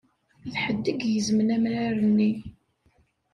D 0.51 0.53
ḥedd 0.63 0.85
i 0.87 0.93
igezmen 0.95 1.53
amrar-nni. 1.55 2.31